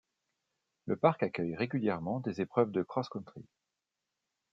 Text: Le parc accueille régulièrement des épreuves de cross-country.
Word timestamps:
Le 0.87 0.95
parc 0.97 1.21
accueille 1.21 1.55
régulièrement 1.55 2.21
des 2.21 2.41
épreuves 2.41 2.71
de 2.71 2.81
cross-country. 2.81 3.43